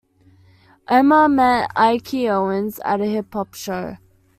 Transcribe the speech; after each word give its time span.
Omar 0.89 1.29
met 1.29 1.69
Ikey 1.75 2.27
Owens 2.27 2.79
at 2.83 3.01
a 3.01 3.05
hip 3.05 3.31
hop 3.35 3.53
show. 3.53 3.97